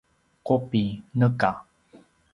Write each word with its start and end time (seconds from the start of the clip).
qubi: 0.45 0.83
neka 1.17 1.49